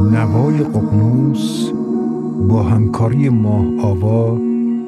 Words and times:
نوای 0.00 0.58
ققنوس 0.58 1.70
با 2.48 2.62
همکاری 2.62 3.28
ماه 3.28 3.66
آوا 3.80 4.38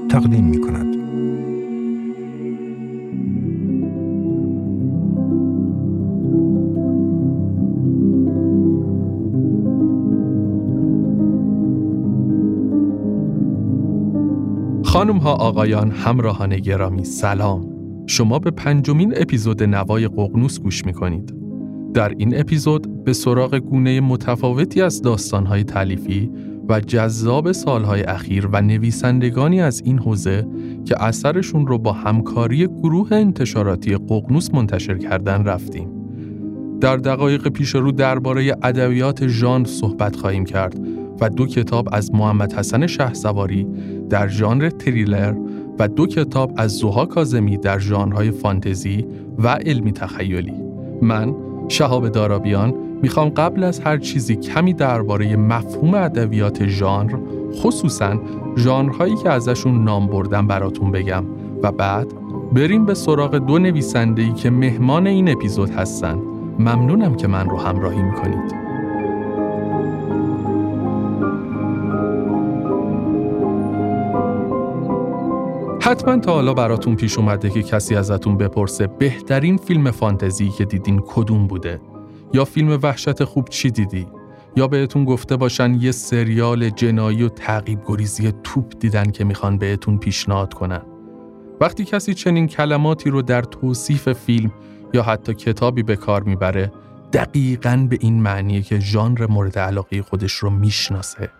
تقدیم 0.08 0.44
می 0.44 0.60
کند. 0.60 0.96
خانم 14.85 15.17
ها 15.17 15.35
آقایان 15.35 15.91
همراهان 15.91 16.56
گرامی 16.56 17.04
سلام 17.04 17.66
شما 18.06 18.38
به 18.38 18.50
پنجمین 18.50 19.14
اپیزود 19.16 19.62
نوای 19.62 20.09
ققنوس 20.09 20.60
گوش 20.60 20.86
می 20.86 20.92
کنید. 20.92 21.45
در 21.95 22.14
این 22.18 22.41
اپیزود 22.41 23.04
به 23.04 23.12
سراغ 23.12 23.54
گونه 23.54 24.00
متفاوتی 24.00 24.82
از 24.82 25.02
داستانهای 25.02 25.64
تعلیفی 25.64 26.30
و 26.68 26.80
جذاب 26.80 27.52
سالهای 27.52 28.02
اخیر 28.02 28.46
و 28.52 28.62
نویسندگانی 28.62 29.60
از 29.60 29.82
این 29.84 29.98
حوزه 29.98 30.46
که 30.84 31.02
اثرشون 31.02 31.66
رو 31.66 31.78
با 31.78 31.92
همکاری 31.92 32.66
گروه 32.66 33.08
انتشاراتی 33.12 33.96
ققنوس 33.96 34.54
منتشر 34.54 34.98
کردن 34.98 35.44
رفتیم. 35.44 35.88
در 36.80 36.96
دقایق 36.96 37.48
پیش 37.48 37.74
رو 37.74 37.92
درباره 37.92 38.56
ادبیات 38.62 39.27
ژانر 39.27 39.66
صحبت 39.66 40.16
خواهیم 40.16 40.44
کرد 40.44 40.80
و 41.20 41.28
دو 41.28 41.46
کتاب 41.46 41.88
از 41.92 42.14
محمد 42.14 42.52
حسن 42.52 42.86
سواری 43.12 43.66
در 44.10 44.28
ژانر 44.28 44.70
تریلر 44.70 45.34
و 45.78 45.88
دو 45.88 46.06
کتاب 46.06 46.52
از 46.56 46.72
زوها 46.72 47.06
کازمی 47.06 47.56
در 47.56 47.78
ژانرهای 47.78 48.30
فانتزی 48.30 49.06
و 49.38 49.48
علمی 49.48 49.92
تخیلی. 49.92 50.52
من 51.02 51.34
شهاب 51.69 52.09
دارابیان 52.09 52.75
می‌خوام 53.02 53.29
قبل 53.29 53.65
از 53.65 53.80
هر 53.80 53.98
چیزی 53.98 54.37
کمی 54.37 54.73
درباره 54.73 55.36
مفهوم 55.36 55.95
ادبیات 55.95 56.67
ژانر 56.67 57.19
خصوصا 57.55 58.20
ژانرهایی 58.56 59.17
که 59.17 59.31
ازشون 59.31 59.84
نام 59.84 60.06
بردم 60.06 60.47
براتون 60.47 60.91
بگم. 60.91 61.25
و 61.62 61.73
بعد 61.73 62.06
بریم 62.53 62.86
به 62.86 62.95
سراغ 62.95 63.36
دو 63.36 63.58
نویسنده‌ای 63.58 64.33
که 64.33 64.50
مهمان 64.50 65.06
این 65.06 65.28
اپیزود 65.28 65.70
هستن. 65.70 66.19
ممنونم 66.58 67.14
که 67.14 67.28
من 67.28 67.48
رو 67.48 67.56
همراهی 67.56 68.03
می‌کنید. 68.03 68.66
حتما 75.87 76.19
تا 76.19 76.33
حالا 76.33 76.55
براتون 76.55 76.97
پیش 76.97 77.19
اومده 77.19 77.51
که 77.51 77.62
کسی 77.62 77.97
ازتون 77.97 78.37
بپرسه 78.37 78.87
بهترین 78.87 79.56
فیلم 79.56 79.91
فانتزی 79.91 80.48
که 80.48 80.65
دیدین 80.65 81.03
کدوم 81.06 81.47
بوده؟ 81.47 81.81
یا 82.33 82.45
فیلم 82.45 82.79
وحشت 82.83 83.25
خوب 83.25 83.48
چی 83.48 83.70
دیدی؟ 83.70 84.07
یا 84.57 84.69
بهتون 84.69 85.05
گفته 85.05 85.37
باشن 85.37 85.75
یه 85.75 85.92
سریال 85.92 86.70
جنایی 86.70 87.23
و 87.23 87.29
تعقیب 87.29 87.79
گریزی 87.87 88.33
توپ 88.45 88.79
دیدن 88.79 89.11
که 89.11 89.25
می‌خوان 89.25 89.59
بهتون 89.59 89.98
پیشنهاد 89.98 90.55
کنن؟ 90.55 90.83
وقتی 91.61 91.84
کسی 91.84 92.14
چنین 92.14 92.47
کلماتی 92.47 93.11
رو 93.11 93.23
در 93.23 93.42
توصیف 93.42 94.12
فیلم 94.12 94.53
یا 94.95 95.03
حتی 95.03 95.34
کتابی 95.34 95.83
به 95.83 95.97
کار 95.97 96.23
می‌بره 96.23 96.73
دقیقا 97.12 97.87
به 97.91 97.98
این 98.01 98.23
معنیه 98.23 98.62
که 98.62 98.81
ژانر 98.81 99.27
مورد 99.27 99.59
علاقه 99.59 100.03
خودش 100.03 100.33
رو 100.33 100.51
می‌شناسه. 100.51 101.31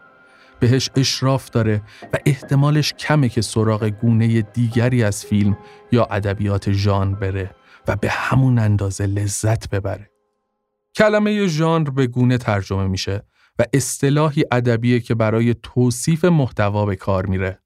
بهش 0.61 0.91
اشراف 0.97 1.51
داره 1.51 1.83
و 2.13 2.17
احتمالش 2.27 2.93
کمه 2.93 3.29
که 3.29 3.43
سراغ 3.43 3.85
گونه 3.85 4.43
دیگری 4.43 5.05
از 5.05 5.25
فیلم 5.25 5.59
یا 5.93 6.05
ادبیات 6.05 6.73
ژانر 6.73 7.15
بره 7.15 7.51
و 7.89 7.97
به 7.97 8.11
همون 8.11 8.59
اندازه 8.59 9.07
لذت 9.07 9.71
ببره. 9.71 10.11
کلمه 10.97 11.47
ژانر 11.47 11.91
به 11.91 12.07
گونه 12.07 12.39
ترجمه 12.39 12.87
میشه 12.87 13.23
و 13.59 13.65
اصطلاحی 13.73 14.45
ادبیه 14.53 15.01
که 15.01 15.15
برای 15.15 15.55
توصیف 15.63 16.25
محتوا 16.25 16.87
به 16.87 16.97
کار 16.97 17.27
میره. 17.27 17.61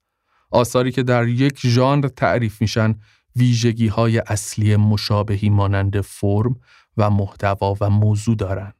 آثاری 0.50 0.92
که 0.92 1.02
در 1.02 1.28
یک 1.28 1.60
ژانر 1.66 2.08
تعریف 2.08 2.60
میشن 2.60 2.94
ویژگی 3.36 3.86
های 3.88 4.18
اصلی 4.18 4.76
مشابهی 4.76 5.50
مانند 5.50 6.00
فرم 6.00 6.56
و 6.96 7.10
محتوا 7.10 7.76
و 7.80 7.90
موضوع 7.90 8.36
دارن. 8.36 8.72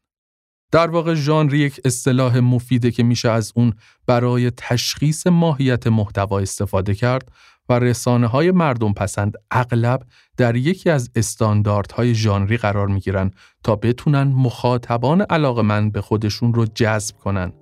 در 0.70 0.90
واقع 0.90 1.14
ژانر 1.14 1.54
یک 1.54 1.80
اصطلاح 1.84 2.38
مفیده 2.38 2.90
که 2.90 3.02
میشه 3.02 3.30
از 3.30 3.52
اون 3.56 3.72
برای 4.06 4.50
تشخیص 4.50 5.26
ماهیت 5.26 5.86
محتوا 5.86 6.38
استفاده 6.38 6.94
کرد 6.94 7.32
و 7.68 7.72
رسانه 7.72 8.26
های 8.26 8.50
مردم 8.50 8.92
پسند 8.92 9.34
اغلب 9.50 10.02
در 10.36 10.56
یکی 10.56 10.90
از 10.90 11.10
استانداردهای 11.14 12.14
ژانری 12.14 12.56
قرار 12.56 12.88
می‌گیرن 12.88 13.30
تا 13.62 13.76
بتونن 13.76 14.22
مخاطبان 14.22 15.20
علاقمند 15.20 15.92
به 15.92 16.00
خودشون 16.00 16.54
رو 16.54 16.66
جذب 16.66 17.16
کنن. 17.16 17.52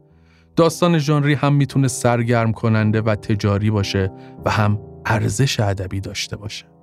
داستان 0.56 0.98
ژانری 0.98 1.34
هم 1.34 1.54
می‌تونه 1.54 1.88
سرگرم 1.88 2.52
کننده 2.52 3.00
و 3.00 3.14
تجاری 3.14 3.70
باشه 3.70 4.12
و 4.44 4.50
هم 4.50 4.78
ارزش 5.06 5.60
ادبی 5.60 6.00
داشته 6.00 6.36
باشه. 6.36 6.77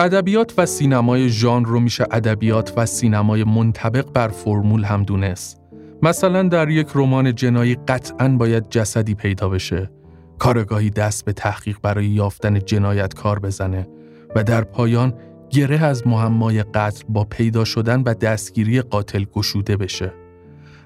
ادبیات 0.00 0.54
و 0.58 0.66
سینمای 0.66 1.28
ژانر 1.28 1.68
رو 1.68 1.80
میشه 1.80 2.06
ادبیات 2.10 2.72
و 2.76 2.86
سینمای 2.86 3.44
منطبق 3.44 4.12
بر 4.12 4.28
فرمول 4.28 4.84
هم 4.84 5.02
دونست. 5.02 5.60
مثلا 6.02 6.42
در 6.42 6.68
یک 6.68 6.86
رمان 6.94 7.34
جنایی 7.34 7.74
قطعا 7.88 8.28
باید 8.28 8.68
جسدی 8.70 9.14
پیدا 9.14 9.48
بشه. 9.48 9.90
کارگاهی 10.38 10.90
دست 10.90 11.24
به 11.24 11.32
تحقیق 11.32 11.76
برای 11.82 12.06
یافتن 12.06 12.58
جنایتکار 12.58 13.38
بزنه 13.38 13.88
و 14.36 14.44
در 14.44 14.64
پایان 14.64 15.14
گره 15.50 15.84
از 15.84 16.06
معمای 16.06 16.62
قتل 16.62 17.04
با 17.08 17.24
پیدا 17.24 17.64
شدن 17.64 18.02
و 18.02 18.14
دستگیری 18.14 18.80
قاتل 18.80 19.24
گشوده 19.24 19.76
بشه. 19.76 20.12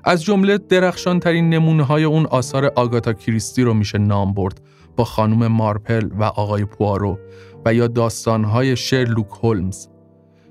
از 0.04 0.22
جمله 0.22 0.58
درخشان 0.58 1.20
ترین 1.20 1.50
نمونه 1.50 1.82
های 1.82 2.04
اون 2.04 2.26
آثار 2.26 2.72
آگاتا 2.76 3.12
کریستی 3.12 3.62
رو 3.62 3.74
میشه 3.74 3.98
نام 3.98 4.34
برد 4.34 4.60
با 4.96 5.04
خانم 5.04 5.46
مارپل 5.46 6.08
و 6.18 6.24
آقای 6.24 6.64
پوارو 6.64 7.18
و 7.64 7.74
یا 7.74 7.86
داستانهای 7.86 8.76
شرلوک 8.76 9.28
هولمز. 9.42 9.88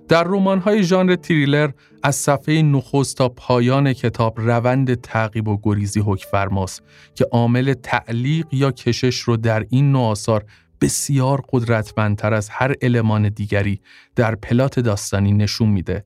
در 0.08 0.24
رمان‌های 0.24 0.84
ژانر 0.84 1.16
تریلر 1.16 1.70
از 2.04 2.16
صفحه 2.16 2.62
نخست 2.62 3.18
تا 3.18 3.30
پایان 3.30 3.94
کتاب 3.94 4.34
روند 4.42 4.94
تعقیب 4.94 5.48
و 5.48 5.60
گریزی 5.64 6.00
حکم 6.00 6.30
فرماست 6.32 6.84
که 7.16 7.26
عامل 7.32 7.74
تعلیق 7.74 8.46
یا 8.52 8.72
کشش 8.72 9.20
رو 9.20 9.38
در 9.38 9.66
این 9.70 9.92
نوع 9.92 10.04
آثار 10.04 10.46
بسیار 10.82 11.44
قدرتمندتر 11.50 12.34
از 12.34 12.50
هر 12.50 12.76
المان 12.82 13.30
دیگری 13.30 13.82
در 14.16 14.36
پلات 14.36 14.80
داستانی 14.80 15.32
نشون 15.32 15.70
میده. 15.70 16.06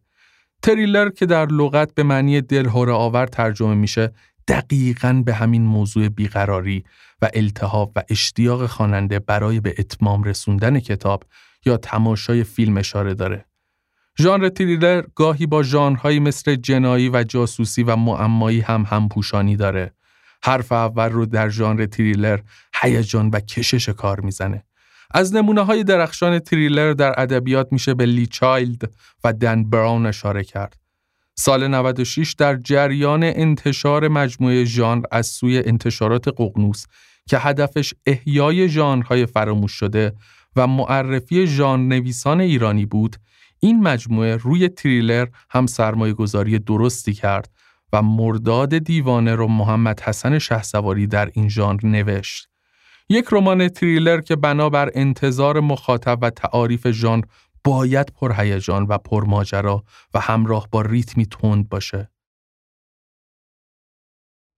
تریلر 0.62 1.10
که 1.10 1.26
در 1.26 1.46
لغت 1.46 1.94
به 1.94 2.04
معنی 2.04 2.42
دلهوره 2.42 2.92
آور 2.92 3.26
ترجمه 3.26 3.76
میشه 3.76 4.14
دقیقا 4.48 5.24
به 5.26 5.34
همین 5.34 5.62
موضوع 5.62 6.10
بیقراری 6.10 6.84
و 7.22 7.30
التهاب 7.34 7.92
و 7.96 8.04
اشتیاق 8.10 8.66
خواننده 8.66 9.20
برای 9.20 9.60
به 9.60 9.76
اتمام 9.80 10.24
رسوندن 10.24 10.80
کتاب 10.80 11.24
یا 11.66 11.78
تماشای 11.78 12.44
فیلم 12.44 12.78
اشاره 12.78 13.14
داره. 13.14 13.46
ژانر 14.20 14.50
تریلر 14.50 15.04
گاهی 15.16 15.46
با 15.46 15.64
ژانرهایی 15.64 16.20
مثل 16.20 16.56
جنایی 16.56 17.10
و 17.10 17.24
جاسوسی 17.24 17.84
و 17.84 17.96
معمایی 17.96 18.62
هم 18.62 18.86
همپوشانی 18.90 19.56
داره. 19.56 19.94
حرف 20.44 20.72
اول 20.72 21.10
رو 21.10 21.26
در 21.26 21.50
ژانر 21.50 21.86
تریلر 21.86 22.40
هیجان 22.82 23.30
و 23.30 23.40
کشش 23.40 23.90
کار 23.90 24.20
می‌زنه. 24.20 24.64
از 25.12 25.36
نمونه 25.36 25.62
های 25.62 25.84
درخشان 25.84 26.40
تریلر 26.40 26.94
در 26.94 27.22
ادبیات 27.22 27.68
میشه 27.72 27.94
به 27.94 28.06
لی 28.06 28.26
چایلد 28.26 28.92
و 29.24 29.34
دن 29.34 29.70
براون 29.70 30.06
اشاره 30.06 30.44
کرد. 30.44 30.87
سال 31.40 31.68
96 31.68 32.34
در 32.34 32.56
جریان 32.56 33.24
انتشار 33.24 34.08
مجموعه 34.08 34.66
ژانر 34.66 35.04
از 35.12 35.28
سوی 35.28 35.64
انتشارات 35.66 36.28
ققنوس 36.28 36.86
که 37.30 37.38
هدفش 37.38 37.94
احیای 38.06 38.70
ژانرهای 38.70 39.26
فراموش 39.26 39.72
شده 39.72 40.14
و 40.56 40.68
معرفی 40.68 41.48
ژانر 41.48 41.84
نویسان 41.84 42.42
ایرانی 42.42 42.86
بود 42.86 43.16
این 43.60 43.84
مجموعه 43.84 44.36
روی 44.36 44.70
تریلر 44.70 45.28
هم 45.50 45.66
سرمایه 45.66 46.14
گذاری 46.14 46.60
درستی 46.60 47.14
کرد 47.14 47.50
و 47.94 48.02
مرداد 48.02 48.78
دیوانه 48.78 49.36
رو 49.36 49.48
محمد 49.48 50.00
حسن 50.00 50.40
شهسواری 50.40 51.08
در 51.08 51.30
این 51.34 51.50
ژانر 51.50 51.86
نوشت. 51.86 52.48
یک 53.10 53.26
رمان 53.32 53.68
تریلر 53.68 54.22
که 54.22 54.36
بنابر 54.36 54.92
انتظار 54.94 55.60
مخاطب 55.60 56.20
و 56.22 56.30
تعاریف 56.30 56.92
ژانر 56.92 57.24
باید 57.64 58.08
پرهیجان 58.08 58.84
و 58.84 58.98
پرماجرا 58.98 59.84
و 60.14 60.20
همراه 60.20 60.68
با 60.72 60.82
ریتمی 60.82 61.26
تند 61.26 61.70
باشه. 61.70 62.10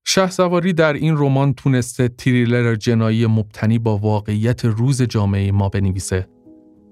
شهسواری 0.07 0.74
در 0.74 0.94
این 0.94 1.18
رمان 1.18 1.54
تونسته 1.54 2.07
تریلر 2.07 2.75
جنایی 2.75 3.28
مبتنی 3.28 3.80
با 3.80 3.98
واقعیت 3.98 4.66
روز 4.66 5.01
جامعه 5.01 5.51
ما 5.51 5.69
بنویسه 5.69 6.28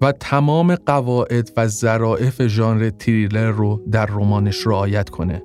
و 0.01 0.12
تمام 0.12 0.75
قواعد 0.75 1.51
و 1.57 1.68
ظرائف 1.68 2.48
ژانر 2.48 2.89
تریلر 2.89 3.51
رو 3.51 3.83
در 3.92 4.06
رمانش 4.06 4.68
رعایت 4.68 5.10
کنه. 5.10 5.44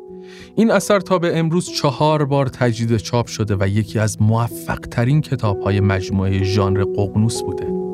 این 0.56 0.70
اثر 0.70 1.00
تا 1.00 1.18
به 1.18 1.38
امروز 1.38 1.70
چهار 1.70 2.24
بار 2.24 2.46
تجدید 2.46 2.96
چاپ 2.96 3.26
شده 3.26 3.56
و 3.60 3.68
یکی 3.68 3.98
از 3.98 4.22
موفق 4.22 4.78
ترین 4.78 5.20
کتاب 5.20 5.60
های 5.60 5.80
مجموعه 5.80 6.44
ژانر 6.44 6.84
ققنوس 6.84 7.42
بوده. 7.42 7.91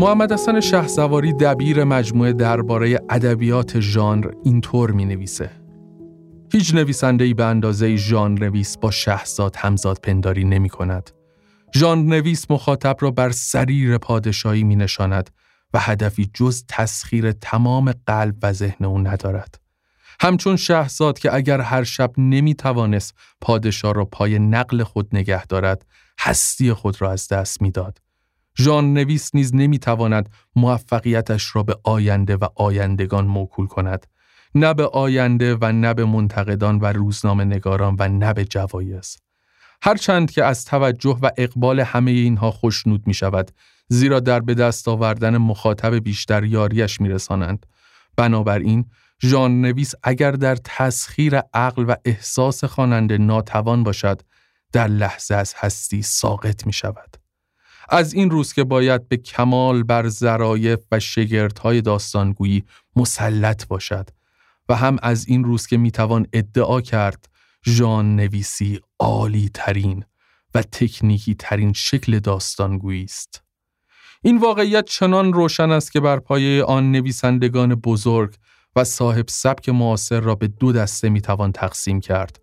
محمد 0.00 0.32
حسن 0.32 0.60
شهسواری 0.60 1.32
دبیر 1.32 1.84
مجموعه 1.84 2.32
درباره 2.32 3.00
ادبیات 3.10 3.80
ژانر 3.80 4.30
اینطور 4.44 4.90
می 4.90 5.04
نویسه. 5.04 5.50
هیچ 6.52 6.74
نویسنده 6.74 7.34
به 7.34 7.44
اندازه 7.44 7.96
ژان 7.96 8.34
نویس 8.34 8.78
با 8.78 8.90
شهزاد 8.90 9.56
همزاد 9.56 9.98
پنداری 10.02 10.44
نمی 10.44 10.68
کند. 10.68 11.10
ژان 11.74 12.06
نویس 12.06 12.50
مخاطب 12.50 12.96
را 13.00 13.10
بر 13.10 13.30
سریر 13.30 13.98
پادشاهی 13.98 14.64
می 14.64 14.76
نشاند 14.76 15.30
و 15.74 15.78
هدفی 15.78 16.30
جز 16.34 16.64
تسخیر 16.68 17.32
تمام 17.32 17.92
قلب 18.06 18.36
و 18.42 18.52
ذهن 18.52 18.84
او 18.84 18.98
ندارد. 18.98 19.60
همچون 20.20 20.56
شهزاد 20.56 21.18
که 21.18 21.34
اگر 21.34 21.60
هر 21.60 21.84
شب 21.84 22.12
نمی 22.18 22.54
توانست 22.54 23.14
پادشاه 23.40 23.94
را 23.94 24.04
پای 24.04 24.38
نقل 24.38 24.82
خود 24.82 25.08
نگه 25.12 25.46
دارد، 25.46 25.86
هستی 26.18 26.72
خود 26.72 27.02
را 27.02 27.12
از 27.12 27.28
دست 27.28 27.62
می‌داد. 27.62 27.98
ژان 28.60 28.94
نویس 28.94 29.34
نیز 29.34 29.54
نمی 29.54 29.78
تواند 29.78 30.28
موفقیتش 30.56 31.56
را 31.56 31.62
به 31.62 31.76
آینده 31.84 32.36
و 32.36 32.46
آیندگان 32.56 33.26
موکول 33.26 33.66
کند. 33.66 34.06
نه 34.54 34.74
به 34.74 34.86
آینده 34.86 35.56
و 35.60 35.72
نه 35.72 35.94
به 35.94 36.04
منتقدان 36.04 36.78
و 36.78 36.86
روزنامه 36.86 37.44
نگاران 37.44 37.96
و 37.98 38.08
نه 38.08 38.32
به 38.32 38.44
جوایز. 38.44 39.16
هرچند 39.82 40.30
که 40.30 40.44
از 40.44 40.64
توجه 40.64 41.18
و 41.22 41.30
اقبال 41.36 41.80
همه 41.80 42.10
اینها 42.10 42.50
خوشنود 42.50 43.06
می 43.06 43.14
شود 43.14 43.50
زیرا 43.88 44.20
در 44.20 44.40
به 44.40 44.54
دست 44.54 44.88
آوردن 44.88 45.36
مخاطب 45.36 45.94
بیشتر 45.94 46.44
یاریش 46.44 47.00
می 47.00 47.08
رسانند. 47.08 47.66
بنابراین 48.16 48.84
ژان 49.22 49.60
نویس 49.60 49.94
اگر 50.02 50.30
در 50.30 50.56
تسخیر 50.64 51.38
عقل 51.54 51.84
و 51.88 51.94
احساس 52.04 52.64
خواننده 52.64 53.18
ناتوان 53.18 53.82
باشد 53.82 54.22
در 54.72 54.88
لحظه 54.88 55.34
از 55.34 55.54
هستی 55.56 56.02
ساقط 56.02 56.66
می 56.66 56.72
شود. 56.72 57.19
از 57.90 58.14
این 58.14 58.30
روز 58.30 58.52
که 58.52 58.64
باید 58.64 59.08
به 59.08 59.16
کمال 59.16 59.82
بر 59.82 60.08
ظرایف 60.08 60.78
و 60.92 61.00
شگردهای 61.00 61.80
داستانگویی 61.80 62.64
مسلط 62.96 63.66
باشد 63.66 64.08
و 64.68 64.74
هم 64.74 64.96
از 65.02 65.28
این 65.28 65.44
روز 65.44 65.66
که 65.66 65.76
می‌توان 65.76 66.26
ادعا 66.32 66.80
کرد 66.80 67.28
ژان 67.66 68.16
نویسی 68.16 68.80
عالی 68.98 69.50
ترین 69.54 70.04
و 70.54 70.62
تکنیکی 70.62 71.34
ترین 71.34 71.72
شکل 71.72 72.18
داستانگویی 72.18 73.04
است. 73.04 73.42
این 74.22 74.38
واقعیت 74.38 74.84
چنان 74.84 75.32
روشن 75.32 75.70
است 75.70 75.92
که 75.92 76.00
بر 76.00 76.18
پایه 76.18 76.64
آن 76.64 76.92
نویسندگان 76.92 77.74
بزرگ 77.74 78.34
و 78.76 78.84
صاحب 78.84 79.28
سبک 79.28 79.68
معاصر 79.68 80.20
را 80.20 80.34
به 80.34 80.48
دو 80.48 80.72
دسته 80.72 81.08
می‌توان 81.08 81.52
تقسیم 81.52 82.00
کرد 82.00 82.40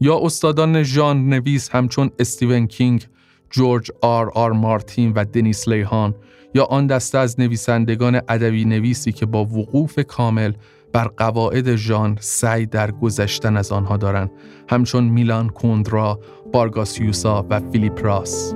یا 0.00 0.18
استادان 0.22 0.82
ژان 0.82 1.28
نویس 1.28 1.70
همچون 1.70 2.10
استیون 2.18 2.66
کینگ، 2.66 3.06
جورج 3.50 3.90
آر 4.00 4.30
آر 4.34 4.52
مارتین 4.52 5.12
و 5.12 5.24
دنیس 5.24 5.68
لیهان 5.68 6.14
یا 6.54 6.64
آن 6.64 6.86
دسته 6.86 7.18
از 7.18 7.40
نویسندگان 7.40 8.20
ادبی 8.28 8.64
نویسی 8.64 9.12
که 9.12 9.26
با 9.26 9.44
وقوف 9.44 9.98
کامل 9.98 10.52
بر 10.92 11.04
قواعد 11.04 11.76
ژان 11.76 12.16
سعی 12.20 12.66
در 12.66 12.90
گذشتن 12.90 13.56
از 13.56 13.72
آنها 13.72 13.96
دارند 13.96 14.30
همچون 14.68 15.04
میلان 15.04 15.48
کوندرا، 15.48 16.20
بارگاسیوسا 16.52 17.46
و 17.50 17.60
فیلیپ 17.60 18.04
راس. 18.04 18.54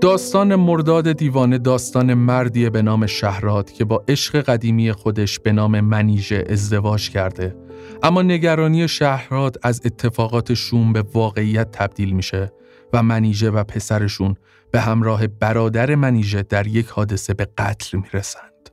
داستان 0.00 0.54
مرداد 0.54 1.12
دیوانه 1.12 1.58
داستان 1.58 2.14
مردی 2.14 2.70
به 2.70 2.82
نام 2.82 3.06
شهراد 3.06 3.70
که 3.70 3.84
با 3.84 4.04
عشق 4.08 4.40
قدیمی 4.40 4.92
خودش 4.92 5.38
به 5.38 5.52
نام 5.52 5.80
منیژه 5.80 6.44
ازدواج 6.48 7.10
کرده 7.10 7.67
اما 8.02 8.22
نگرانی 8.22 8.88
شهراد 8.88 9.56
از 9.62 9.80
اتفاقات 9.84 10.54
شوم 10.54 10.92
به 10.92 11.02
واقعیت 11.02 11.70
تبدیل 11.70 12.12
میشه 12.12 12.52
و 12.92 13.02
منیژه 13.02 13.50
و 13.50 13.64
پسرشون 13.64 14.34
به 14.72 14.80
همراه 14.80 15.26
برادر 15.26 15.94
منیژه 15.94 16.42
در 16.42 16.66
یک 16.66 16.88
حادثه 16.88 17.34
به 17.34 17.48
قتل 17.58 17.98
می‌رسند. 17.98 18.70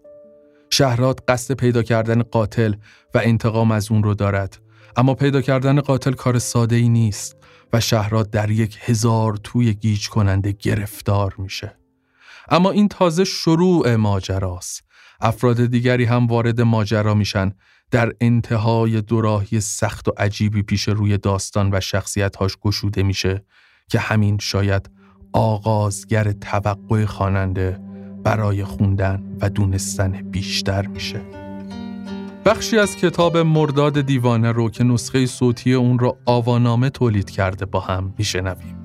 شهراد 0.69 1.23
قصد 1.27 1.55
پیدا 1.55 1.83
کردن 1.83 2.21
قاتل 2.21 2.73
و 3.13 3.21
انتقام 3.23 3.71
از 3.71 3.91
اون 3.91 4.03
رو 4.03 4.13
دارد 4.13 4.57
اما 4.97 5.13
پیدا 5.13 5.41
کردن 5.41 5.81
قاتل 5.81 6.13
کار 6.13 6.39
ساده 6.39 6.75
ای 6.75 6.89
نیست 6.89 7.37
و 7.73 7.79
شهراد 7.79 8.29
در 8.29 8.51
یک 8.51 8.77
هزار 8.81 9.37
توی 9.43 9.73
گیج 9.73 10.09
کننده 10.09 10.51
گرفتار 10.51 11.35
میشه. 11.37 11.77
اما 12.49 12.71
این 12.71 12.87
تازه 12.87 13.23
شروع 13.23 13.95
ماجراست. 13.95 14.83
افراد 15.21 15.65
دیگری 15.65 16.05
هم 16.05 16.27
وارد 16.27 16.61
ماجرا 16.61 17.13
میشن 17.13 17.51
در 17.91 18.13
انتهای 18.21 19.01
دوراهی 19.01 19.59
سخت 19.59 20.07
و 20.07 20.11
عجیبی 20.17 20.61
پیش 20.61 20.87
روی 20.87 21.17
داستان 21.17 21.69
و 21.73 21.79
شخصیتهاش 21.79 22.57
گشوده 22.57 23.03
میشه 23.03 23.43
که 23.89 23.99
همین 23.99 24.37
شاید 24.41 24.89
آغازگر 25.33 26.31
توقع 26.31 27.05
خواننده 27.05 27.79
برای 28.23 28.63
خوندن 28.63 29.37
و 29.41 29.49
دونستن 29.49 30.11
بیشتر 30.11 30.87
میشه. 30.87 31.21
بخشی 32.45 32.77
از 32.77 32.95
کتاب 32.95 33.37
مرداد 33.37 34.01
دیوانه 34.01 34.51
رو 34.51 34.69
که 34.69 34.83
نسخه 34.83 35.25
صوتی 35.25 35.73
اون 35.73 35.99
رو 35.99 36.17
آوانامه 36.25 36.89
تولید 36.89 37.29
کرده 37.29 37.65
با 37.65 37.79
هم 37.79 38.13
میشنویم. 38.17 38.84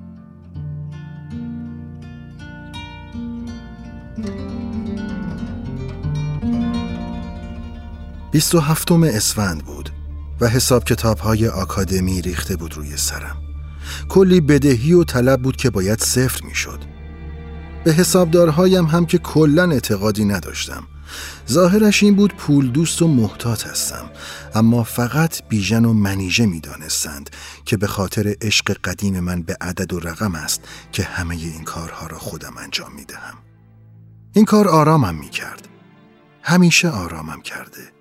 بیست 8.32 8.54
و 8.54 8.60
هفتم 8.60 9.02
اسفند 9.02 9.64
بود 9.64 9.90
و 10.40 10.48
حساب 10.48 10.84
کتاب 10.84 11.18
های 11.18 11.48
آکادمی 11.48 12.22
ریخته 12.22 12.56
بود 12.56 12.74
روی 12.74 12.96
سرم. 12.96 13.36
کلی 14.08 14.40
بدهی 14.40 14.92
و 14.92 15.04
طلب 15.04 15.42
بود 15.42 15.56
که 15.56 15.70
باید 15.70 16.00
صفر 16.00 16.44
می 16.44 16.54
شد. 16.54 16.80
به 17.84 17.92
حسابدارهایم 17.92 18.84
هم 18.84 19.06
که 19.06 19.18
کلا 19.18 19.70
اعتقادی 19.70 20.24
نداشتم. 20.24 20.82
ظاهرش 21.50 22.02
این 22.02 22.14
بود 22.14 22.34
پول 22.34 22.70
دوست 22.70 23.02
و 23.02 23.08
محتاط 23.08 23.66
هستم 23.66 24.10
اما 24.54 24.82
فقط 24.82 25.48
بیژن 25.48 25.84
و 25.84 25.92
منیژه 25.92 26.46
می 26.46 26.60
دانستند 26.60 27.30
که 27.64 27.76
به 27.76 27.86
خاطر 27.86 28.34
عشق 28.40 28.76
قدیم 28.84 29.20
من 29.20 29.42
به 29.42 29.56
عدد 29.60 29.92
و 29.92 30.00
رقم 30.00 30.34
است 30.34 30.60
که 30.92 31.02
همه 31.02 31.34
این 31.34 31.64
کارها 31.64 32.06
را 32.06 32.18
خودم 32.18 32.54
انجام 32.58 32.94
می 32.94 33.04
دهم. 33.04 33.34
این 34.32 34.44
کار 34.44 34.68
آرامم 34.68 35.14
می 35.14 35.30
کرد. 35.30 35.68
همیشه 36.42 36.88
آرامم 36.88 37.42
کرده. 37.42 37.99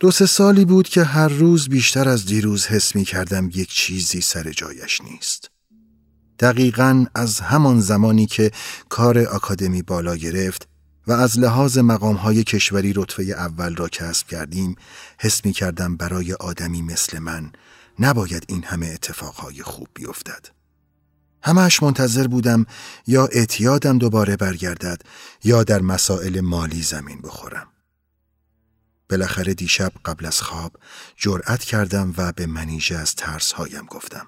دو 0.00 0.10
سه 0.10 0.26
سالی 0.26 0.64
بود 0.64 0.88
که 0.88 1.04
هر 1.04 1.28
روز 1.28 1.68
بیشتر 1.68 2.08
از 2.08 2.26
دیروز 2.26 2.66
حس 2.66 2.96
می 2.96 3.04
کردم 3.04 3.50
یک 3.54 3.68
چیزی 3.68 4.20
سر 4.20 4.50
جایش 4.50 5.00
نیست. 5.00 5.50
دقیقا 6.38 7.06
از 7.14 7.40
همان 7.40 7.80
زمانی 7.80 8.26
که 8.26 8.50
کار 8.88 9.18
آکادمی 9.18 9.82
بالا 9.82 10.16
گرفت 10.16 10.68
و 11.06 11.12
از 11.12 11.38
لحاظ 11.38 11.78
مقام 11.78 12.16
های 12.16 12.44
کشوری 12.44 12.92
رتبه 12.92 13.22
اول 13.22 13.76
را 13.76 13.88
کسب 13.88 14.26
کردیم 14.26 14.76
حس 15.18 15.44
می 15.44 15.52
کردم 15.52 15.96
برای 15.96 16.32
آدمی 16.32 16.82
مثل 16.82 17.18
من 17.18 17.52
نباید 17.98 18.44
این 18.48 18.64
همه 18.64 18.86
اتفاقهای 18.86 19.62
خوب 19.62 19.88
بیفتد. 19.94 20.46
همش 21.42 21.82
منتظر 21.82 22.26
بودم 22.26 22.66
یا 23.06 23.28
اعتیادم 23.32 23.98
دوباره 23.98 24.36
برگردد 24.36 25.02
یا 25.44 25.64
در 25.64 25.80
مسائل 25.80 26.40
مالی 26.40 26.82
زمین 26.82 27.20
بخورم. 27.20 27.69
بالاخره 29.10 29.54
دیشب 29.54 29.92
قبل 30.04 30.26
از 30.26 30.42
خواب 30.42 30.72
جرأت 31.16 31.64
کردم 31.64 32.14
و 32.16 32.32
به 32.32 32.46
منیژه 32.46 32.96
از 32.96 33.14
ترسهایم 33.14 33.86
گفتم. 33.86 34.26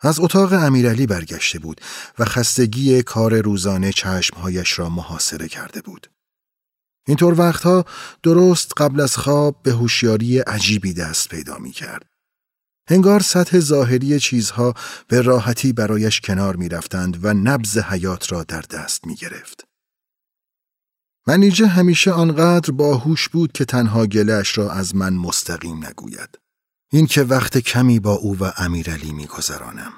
از 0.00 0.20
اتاق 0.20 0.52
امیرعلی 0.52 1.06
برگشته 1.06 1.58
بود 1.58 1.80
و 2.18 2.24
خستگی 2.24 3.02
کار 3.02 3.40
روزانه 3.40 3.92
چشمهایش 3.92 4.78
را 4.78 4.88
محاصره 4.88 5.48
کرده 5.48 5.80
بود. 5.80 6.10
اینطور 7.06 7.40
وقتها 7.40 7.84
درست 8.22 8.72
قبل 8.76 9.00
از 9.00 9.16
خواب 9.16 9.62
به 9.62 9.72
هوشیاری 9.72 10.38
عجیبی 10.38 10.92
دست 10.92 11.28
پیدا 11.28 11.58
می 11.58 11.72
کرد. 11.72 12.06
هنگار 12.88 13.20
سطح 13.20 13.60
ظاهری 13.60 14.20
چیزها 14.20 14.74
به 15.08 15.20
راحتی 15.20 15.72
برایش 15.72 16.20
کنار 16.20 16.56
می 16.56 16.68
رفتند 16.68 17.24
و 17.24 17.34
نبز 17.34 17.78
حیات 17.78 18.32
را 18.32 18.44
در 18.44 18.60
دست 18.60 19.06
می 19.06 19.14
گرفت. 19.14 19.64
منیجه 21.26 21.66
همیشه 21.66 22.12
آنقدر 22.12 22.70
باهوش 22.70 23.28
بود 23.28 23.52
که 23.52 23.64
تنها 23.64 24.06
گلش 24.06 24.58
را 24.58 24.70
از 24.70 24.96
من 24.96 25.14
مستقیم 25.14 25.86
نگوید. 25.86 26.38
این 26.92 27.06
که 27.06 27.22
وقت 27.22 27.58
کمی 27.58 28.00
با 28.00 28.12
او 28.12 28.36
و 28.40 28.52
امیرعلی 28.56 29.12
میگذرانم. 29.12 29.92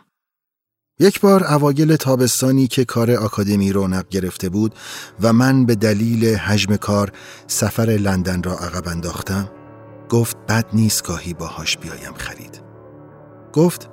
یک 1.00 1.20
بار 1.20 1.44
اوایل 1.44 1.96
تابستانی 1.96 2.66
که 2.66 2.84
کار 2.84 3.10
آکادمی 3.10 3.72
رونق 3.72 4.08
گرفته 4.08 4.48
بود 4.48 4.74
و 5.20 5.32
من 5.32 5.66
به 5.66 5.74
دلیل 5.74 6.34
حجم 6.34 6.76
کار 6.76 7.12
سفر 7.46 7.86
لندن 7.86 8.42
را 8.42 8.52
عقب 8.52 8.88
انداختم 8.88 9.50
گفت 10.08 10.36
بد 10.48 10.66
نیست 10.72 11.06
گاهی 11.06 11.34
باهاش 11.34 11.78
بیایم 11.78 12.14
خرید 12.14 12.62
گفت 13.52 13.90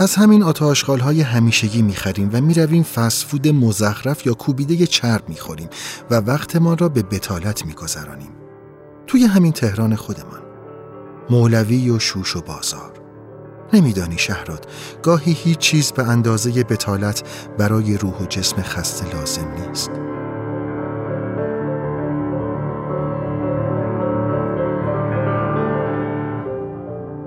از 0.00 0.14
همین 0.14 0.42
آتاشخال 0.42 1.00
های 1.00 1.20
همیشگی 1.20 1.82
می‌خریم 1.82 2.30
و 2.32 2.40
می‌رویم 2.40 2.82
فسفود 2.82 3.48
مزخرف 3.48 4.26
یا 4.26 4.34
کوبیده 4.34 4.86
چرب 4.86 5.28
می‌خوریم 5.28 5.68
و 6.10 6.14
وقتمان 6.14 6.78
را 6.78 6.88
به 6.88 7.02
بتالت 7.02 7.66
میگذرانیم. 7.66 8.30
توی 9.06 9.24
همین 9.24 9.52
تهران 9.52 9.96
خودمان. 9.96 10.40
مولوی 11.30 11.90
و 11.90 11.98
شوش 11.98 12.36
و 12.36 12.40
بازار. 12.40 12.92
نمیدانی 13.72 14.18
شهراد 14.18 14.66
گاهی 15.02 15.32
هیچ 15.32 15.58
چیز 15.58 15.92
به 15.92 16.02
اندازه 16.02 16.64
بتالت 16.64 17.22
برای 17.58 17.98
روح 17.98 18.22
و 18.22 18.26
جسم 18.26 18.62
خسته 18.62 19.16
لازم 19.16 19.48
نیست. 19.68 19.90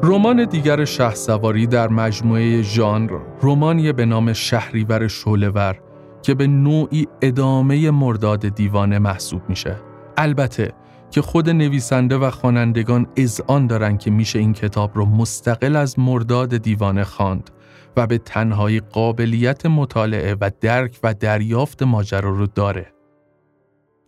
رمان 0.04 0.46
دیگر 0.46 0.86
شه 0.86 1.16
سواری 1.16 1.68
در 1.68 1.88
مجموعه 1.88 2.62
ژانر 2.62 3.20
رمانی 3.44 3.92
به 3.92 4.06
نام 4.06 4.34
شهریور 4.34 5.08
شولور 5.08 5.80
که 6.22 6.34
به 6.34 6.48
نوعی 6.48 7.08
ادامه 7.22 7.92
مرداد 7.92 8.50
دیوانه 8.50 9.00
محسوب 9.00 9.42
میشه 9.50 9.76
البته 10.18 10.74
که 11.12 11.22
خود 11.22 11.50
نویسنده 11.50 12.18
و 12.18 12.30
خوانندگان 12.30 13.08
اذعان 13.16 13.68
دارن 13.68 13.98
که 13.98 14.12
میشه 14.12 14.40
این 14.40 14.54
کتاب 14.54 14.92
رو 14.94 15.06
مستقل 15.06 15.76
از 15.76 16.00
مرداد 16.00 16.58
دیوانه 16.58 17.04
خواند 17.04 17.50
و 17.98 18.08
به 18.08 18.18
تنهایی 18.18 18.80
قابلیت 18.80 19.66
مطالعه 19.66 20.36
و 20.42 20.52
درک 20.62 21.00
و 21.04 21.14
دریافت 21.14 21.84
ماجرا 21.84 22.30
رو 22.30 22.48
داره. 22.48 22.94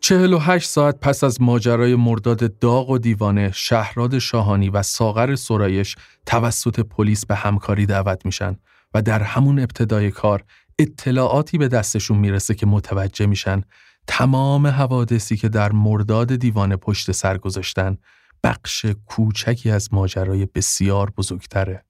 48 0.06 0.70
ساعت 0.70 1.00
پس 1.00 1.24
از 1.24 1.42
ماجرای 1.42 1.96
مرداد 1.96 2.60
داغ 2.60 2.90
و 2.90 2.98
دیوانه 2.98 3.52
شهراد 3.52 4.20
شاهانی 4.20 4.70
و 4.70 4.84
ساغر 4.84 5.36
سرایش 5.36 5.96
توسط 6.26 6.80
پلیس 6.80 7.26
به 7.26 7.36
همکاری 7.36 7.86
دعوت 7.86 8.26
میشن 8.26 8.56
و 8.94 9.02
در 9.02 9.24
همون 9.24 9.60
ابتدای 9.60 10.12
کار 10.12 10.44
اطلاعاتی 10.80 11.58
به 11.58 11.68
دستشون 11.68 12.18
می‌رسه 12.18 12.56
که 12.56 12.66
متوجه 12.66 13.26
میشن 13.26 13.62
تمام 14.08 14.68
حوادثی 14.68 15.38
که 15.38 15.50
در 15.50 15.72
مرداد 15.72 16.36
دیوانه 16.36 16.76
پشت 16.76 17.12
سر 17.12 17.38
گذاشتن 17.38 17.98
بخش 18.44 18.86
کوچکی 19.06 19.70
از 19.70 19.94
ماجرای 19.94 20.46
بسیار 20.56 21.10
بزرگتره. 21.18 21.84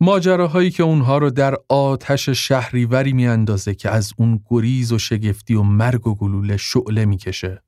ماجراهایی 0.00 0.70
که 0.70 0.82
اونها 0.82 1.18
رو 1.18 1.30
در 1.30 1.54
آتش 1.68 2.28
شهریوری 2.28 3.12
میاندازه 3.12 3.74
که 3.74 3.90
از 3.90 4.12
اون 4.16 4.40
گریز 4.50 4.92
و 4.92 4.98
شگفتی 4.98 5.54
و 5.54 5.62
مرگ 5.62 6.06
و 6.06 6.14
گلوله 6.14 6.56
شعله 6.56 7.04
می‌کشه. 7.04 7.62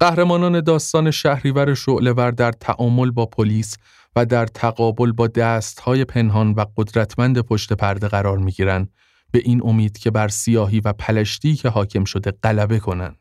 قهرمانان 0.00 0.60
داستان 0.60 1.10
شهریور 1.10 1.74
شعلهور 1.74 2.30
در 2.30 2.52
تعامل 2.52 3.10
با 3.10 3.26
پلیس 3.26 3.76
و 4.16 4.26
در 4.26 4.46
تقابل 4.46 5.12
با 5.12 5.26
دستهای 5.26 6.04
پنهان 6.04 6.52
و 6.52 6.64
قدرتمند 6.76 7.40
پشت 7.40 7.72
پرده 7.72 8.08
قرار 8.08 8.38
می‌گیرن 8.38 8.88
به 9.30 9.38
این 9.44 9.60
امید 9.64 9.98
که 9.98 10.10
بر 10.10 10.28
سیاهی 10.28 10.80
و 10.80 10.92
پلشتی 10.92 11.56
که 11.56 11.68
حاکم 11.68 12.04
شده 12.04 12.30
غلبه 12.42 12.78
کنن. 12.78 13.16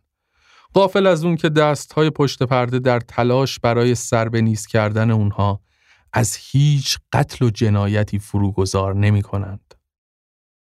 قافل 0.74 1.07
از 1.07 1.24
اون 1.25 1.36
که 1.36 1.50
دستهای 1.50 2.09
پشت 2.09 2.43
پرده 2.43 2.79
در 2.79 3.00
تلاش 3.00 3.59
برای 3.59 3.95
سر 3.95 4.29
به 4.29 4.41
نیست 4.41 4.67
کردن 4.67 5.12
اونها 5.12 5.62
از 6.14 6.38
هیچ 6.40 6.98
قتل 7.14 7.46
و 7.46 7.50
جنایتی 7.50 8.20
فروگذار 8.20 8.96
نمی 8.96 9.22
کنند. 9.22 9.74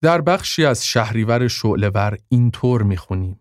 در 0.03 0.21
بخشی 0.21 0.65
از 0.65 0.87
شهریور 0.87 1.49
شعلور 1.49 2.19
اینطور 2.29 2.83
می 2.83 2.97
خونیم. 2.97 3.41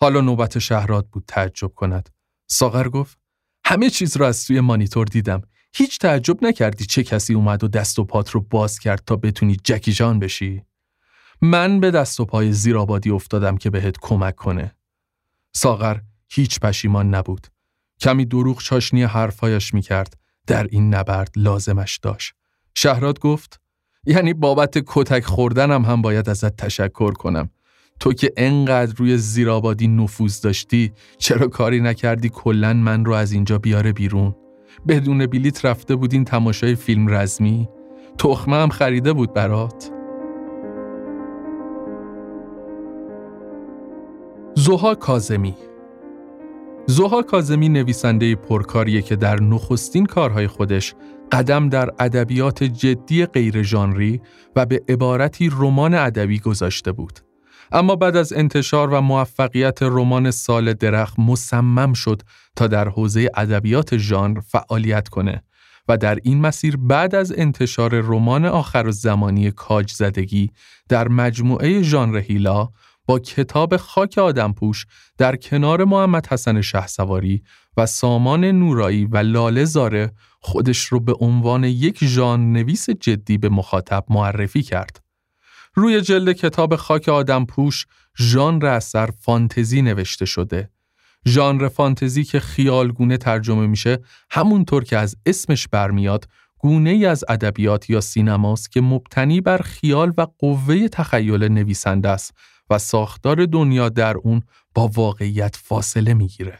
حالا 0.00 0.20
نوبت 0.20 0.58
شهراد 0.58 1.08
بود 1.08 1.24
تعجب 1.26 1.74
کند. 1.74 2.08
ساغر 2.46 2.88
گفت 2.88 3.18
همه 3.64 3.90
چیز 3.90 4.16
را 4.16 4.28
از 4.28 4.46
توی 4.46 4.60
مانیتور 4.60 5.06
دیدم. 5.06 5.42
هیچ 5.74 5.98
تعجب 5.98 6.44
نکردی 6.44 6.84
چه 6.84 7.02
کسی 7.02 7.34
اومد 7.34 7.64
و 7.64 7.68
دست 7.68 7.98
و 7.98 8.04
پات 8.04 8.30
رو 8.30 8.40
باز 8.40 8.78
کرد 8.78 9.02
تا 9.06 9.16
بتونی 9.16 9.56
جکی 9.64 9.92
جان 9.92 10.18
بشی؟ 10.18 10.62
من 11.42 11.80
به 11.80 11.90
دست 11.90 12.20
و 12.20 12.24
پای 12.24 12.52
زیرآبادی 12.52 13.10
افتادم 13.10 13.56
که 13.56 13.70
بهت 13.70 13.96
کمک 14.00 14.36
کنه. 14.36 14.76
ساغر 15.52 16.00
هیچ 16.28 16.60
پشیمان 16.60 17.14
نبود. 17.14 17.46
کمی 18.00 18.24
دروغ 18.24 18.62
چاشنی 18.62 19.02
حرفایش 19.02 19.74
می‌کرد. 19.74 20.20
در 20.48 20.66
این 20.70 20.94
نبرد 20.94 21.30
لازمش 21.36 21.98
داشت. 22.02 22.32
شهراد 22.74 23.18
گفت 23.18 23.60
یعنی 24.06 24.34
بابت 24.34 24.78
کتک 24.86 25.24
خوردنم 25.24 25.84
هم 25.84 26.02
باید 26.02 26.28
ازت 26.28 26.56
تشکر 26.56 27.12
کنم. 27.12 27.50
تو 28.00 28.12
که 28.12 28.32
انقدر 28.36 28.94
روی 28.96 29.16
زیرآبادی 29.16 29.88
نفوذ 29.88 30.40
داشتی 30.40 30.92
چرا 31.18 31.48
کاری 31.48 31.80
نکردی 31.80 32.28
کلا 32.28 32.72
من 32.72 33.04
رو 33.04 33.12
از 33.12 33.32
اینجا 33.32 33.58
بیاره 33.58 33.92
بیرون؟ 33.92 34.34
بدون 34.88 35.26
بلیت 35.26 35.64
رفته 35.64 35.96
بودین 35.96 36.24
تماشای 36.24 36.74
فیلم 36.74 37.14
رزمی؟ 37.14 37.68
تخمه 38.18 38.56
هم 38.56 38.68
خریده 38.68 39.12
بود 39.12 39.32
برات؟ 39.32 39.90
زوها 44.54 44.94
کازمی 44.94 45.54
زوها 46.90 47.22
کازمی 47.22 47.68
نویسنده 47.68 48.34
پرکاریه 48.34 49.02
که 49.02 49.16
در 49.16 49.40
نخستین 49.40 50.06
کارهای 50.06 50.46
خودش 50.46 50.94
قدم 51.32 51.68
در 51.68 51.90
ادبیات 51.98 52.64
جدی 52.64 53.26
غیر 53.26 53.62
ژانری 53.62 54.20
و 54.56 54.66
به 54.66 54.82
عبارتی 54.88 55.50
رمان 55.52 55.94
ادبی 55.94 56.38
گذاشته 56.38 56.92
بود. 56.92 57.20
اما 57.72 57.96
بعد 57.96 58.16
از 58.16 58.32
انتشار 58.32 58.90
و 58.90 59.00
موفقیت 59.00 59.82
رمان 59.82 60.30
سال 60.30 60.72
درخت 60.72 61.18
مصمم 61.18 61.92
شد 61.92 62.22
تا 62.56 62.66
در 62.66 62.88
حوزه 62.88 63.30
ادبیات 63.34 63.96
ژانر 63.96 64.40
فعالیت 64.40 65.08
کنه 65.08 65.42
و 65.88 65.96
در 65.96 66.18
این 66.22 66.40
مسیر 66.40 66.76
بعد 66.76 67.14
از 67.14 67.32
انتشار 67.36 68.00
رمان 68.00 68.44
آخر 68.44 68.90
زمانی 68.90 69.50
کاج 69.50 69.92
زدگی 69.92 70.50
در 70.88 71.08
مجموعه 71.08 71.82
ژانر 71.82 72.18
هیلا 72.18 72.68
با 73.08 73.18
کتاب 73.18 73.76
خاک 73.76 74.18
آدمپوش 74.18 74.86
در 75.18 75.36
کنار 75.36 75.84
محمد 75.84 76.26
حسن 76.26 76.60
شهسواری 76.60 77.42
و 77.76 77.86
سامان 77.86 78.44
نورایی 78.44 79.04
و 79.04 79.16
لاله 79.16 79.64
زاره 79.64 80.12
خودش 80.40 80.84
رو 80.84 81.00
به 81.00 81.14
عنوان 81.20 81.64
یک 81.64 82.04
ژان 82.04 82.52
نویس 82.52 82.90
جدی 82.90 83.38
به 83.38 83.48
مخاطب 83.48 84.04
معرفی 84.08 84.62
کرد. 84.62 85.02
روی 85.74 86.00
جلد 86.00 86.32
کتاب 86.36 86.76
خاک 86.76 87.08
آدمپوش 87.08 87.86
ژانر 88.18 88.66
اثر 88.66 89.10
فانتزی 89.10 89.82
نوشته 89.82 90.24
شده. 90.24 90.70
ژانر 91.28 91.68
فانتزی 91.68 92.24
که 92.24 92.40
خیالگونه 92.40 93.16
ترجمه 93.16 93.66
میشه 93.66 93.98
همونطور 94.30 94.84
که 94.84 94.98
از 94.98 95.16
اسمش 95.26 95.68
برمیاد 95.68 96.28
گونه 96.58 96.90
ای 96.90 97.06
از 97.06 97.24
ادبیات 97.28 97.90
یا 97.90 98.00
سینماست 98.00 98.72
که 98.72 98.80
مبتنی 98.80 99.40
بر 99.40 99.58
خیال 99.58 100.12
و 100.16 100.26
قوه 100.38 100.88
تخیل 100.88 101.44
نویسنده 101.44 102.08
است 102.08 102.34
و 102.70 102.78
ساختار 102.78 103.46
دنیا 103.46 103.88
در 103.88 104.16
اون 104.16 104.42
با 104.74 104.88
واقعیت 104.94 105.56
فاصله 105.56 106.14
می‌گیره. 106.14 106.58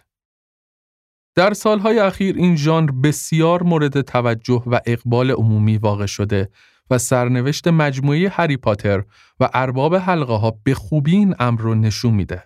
در 1.35 1.55
سالهای 1.55 1.99
اخیر 1.99 2.37
این 2.37 2.57
ژانر 2.57 2.91
بسیار 2.91 3.63
مورد 3.63 4.01
توجه 4.01 4.63
و 4.67 4.81
اقبال 4.87 5.31
عمومی 5.31 5.77
واقع 5.77 6.07
شده 6.07 6.49
و 6.91 6.99
سرنوشت 6.99 7.69
مجموعه 7.69 8.29
هری 8.29 8.57
پاتر 8.57 9.05
و 9.41 9.49
ارباب 9.55 9.97
حلقه 9.97 10.35
ها 10.35 10.59
به 10.65 10.75
خوبی 10.75 11.17
این 11.17 11.35
امر 11.39 11.61
رو 11.61 11.75
نشون 11.75 12.15
میده. 12.15 12.45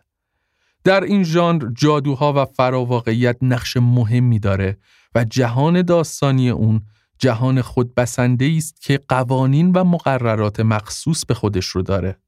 در 0.85 1.04
این 1.04 1.23
ژانر 1.23 1.73
جادوها 1.73 2.33
و 2.33 2.45
فراواقعیت 2.45 3.37
نقش 3.42 3.76
مهمی 3.76 4.38
داره 4.38 4.78
و 5.14 5.25
جهان 5.25 5.83
داستانی 5.83 6.50
اون 6.50 6.83
جهان 7.19 7.62
خودبسنده 7.62 8.54
است 8.57 8.81
که 8.81 9.00
قوانین 9.09 9.73
و 9.73 9.85
مقررات 9.85 10.61
مخصوص 10.61 11.25
به 11.25 11.35
خودش 11.35 11.66
رو 11.66 11.83
داره. 11.83 12.22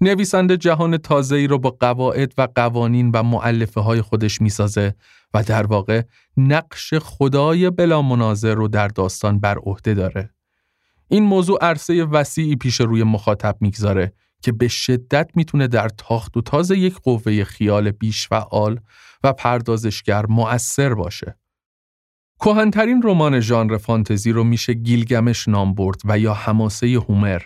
نویسنده 0.00 0.56
جهان 0.56 0.96
تازه‌ای 0.96 1.46
رو 1.46 1.58
با 1.58 1.70
قواعد 1.70 2.32
و 2.38 2.48
قوانین 2.54 3.10
و 3.10 3.22
معلفه 3.22 3.80
های 3.80 4.02
خودش 4.02 4.40
می‌سازه 4.40 4.94
و 5.34 5.42
در 5.42 5.66
واقع 5.66 6.02
نقش 6.36 6.94
خدای 6.94 7.70
بلا 7.70 8.02
مناظر 8.02 8.54
رو 8.54 8.68
در 8.68 8.88
داستان 8.88 9.40
بر 9.40 9.58
عهده 9.58 9.94
داره. 9.94 10.30
این 11.08 11.22
موضوع 11.22 11.58
عرصه 11.60 12.04
وسیعی 12.04 12.56
پیش 12.56 12.80
روی 12.80 13.02
مخاطب 13.02 13.56
می‌گذاره 13.60 14.12
که 14.42 14.52
به 14.52 14.68
شدت 14.68 15.30
می‌تونه 15.34 15.66
در 15.66 15.88
تاخت 15.88 16.36
و 16.36 16.42
تاز 16.42 16.70
یک 16.70 16.94
قوه 16.94 17.44
خیال 17.44 17.90
بیش 17.90 18.28
فعال 18.28 18.80
و 19.24 19.32
پردازشگر 19.32 20.26
مؤثر 20.26 20.94
باشه. 20.94 21.38
کوهنترین 22.38 23.02
رمان 23.04 23.40
ژانر 23.40 23.76
فانتزی 23.76 24.32
رو 24.32 24.44
میشه 24.44 24.72
گیلگمش 24.74 25.48
نام 25.48 25.74
برد 25.74 26.00
و 26.04 26.18
یا 26.18 26.34
حماسه 26.34 26.86
هومر 26.86 27.42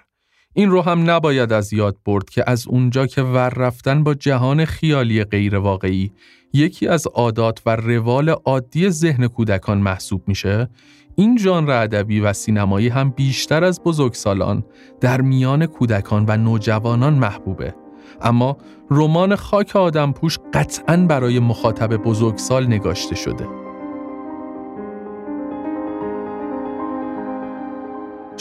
این 0.55 0.71
رو 0.71 0.83
هم 0.83 1.11
نباید 1.11 1.53
از 1.53 1.73
یاد 1.73 1.97
برد 2.05 2.31
که 2.31 2.45
از 2.47 2.69
اونجا 2.69 3.07
که 3.07 3.23
ور 3.23 3.49
رفتن 3.49 4.05
با 4.05 4.15
جهان 4.15 4.65
خیالی 4.65 5.25
غیر 5.25 5.57
واقعی 5.57 6.13
یکی 6.53 6.89
از 6.89 7.07
عادات 7.07 7.63
و 7.67 7.77
روال 7.77 8.29
عادی 8.29 8.91
ذهن 8.91 9.27
کودکان 9.27 9.79
محسوب 9.79 10.23
میشه 10.27 10.69
این 11.17 11.39
ژانر 11.39 11.71
ادبی 11.71 12.21
و 12.21 12.33
سینمایی 12.33 12.89
هم 12.89 13.11
بیشتر 13.11 13.65
از 13.65 13.83
بزرگسالان 13.83 14.65
در 15.01 15.21
میان 15.21 15.67
کودکان 15.67 16.25
و 16.29 16.37
نوجوانان 16.37 17.15
محبوبه. 17.15 17.75
اما 18.21 18.57
رمان 18.91 19.37
خاک 19.37 19.77
آدم 19.77 20.13
پوش 20.13 20.39
قطعا 20.55 20.97
برای 20.97 21.39
مخاطب 21.39 21.97
بزرگسال 21.97 22.67
نگاشته 22.67 23.15
شده. 23.15 23.62